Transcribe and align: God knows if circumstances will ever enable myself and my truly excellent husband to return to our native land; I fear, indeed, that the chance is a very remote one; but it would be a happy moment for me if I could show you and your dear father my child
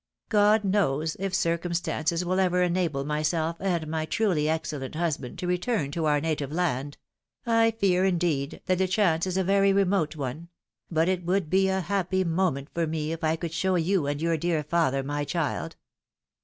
God 0.29 0.63
knows 0.63 1.15
if 1.19 1.31
circumstances 1.35 2.25
will 2.25 2.39
ever 2.39 2.63
enable 2.63 3.05
myself 3.05 3.57
and 3.59 3.85
my 3.87 4.07
truly 4.07 4.49
excellent 4.49 4.95
husband 4.95 5.37
to 5.37 5.45
return 5.45 5.91
to 5.91 6.05
our 6.05 6.19
native 6.19 6.51
land; 6.51 6.97
I 7.45 7.69
fear, 7.69 8.03
indeed, 8.03 8.61
that 8.65 8.79
the 8.79 8.87
chance 8.87 9.27
is 9.27 9.37
a 9.37 9.43
very 9.43 9.71
remote 9.71 10.15
one; 10.15 10.49
but 10.89 11.07
it 11.07 11.23
would 11.23 11.51
be 11.51 11.67
a 11.67 11.81
happy 11.81 12.23
moment 12.23 12.69
for 12.73 12.87
me 12.87 13.11
if 13.11 13.23
I 13.23 13.35
could 13.35 13.53
show 13.53 13.75
you 13.75 14.07
and 14.07 14.19
your 14.19 14.37
dear 14.37 14.63
father 14.63 15.03
my 15.03 15.23
child 15.23 15.75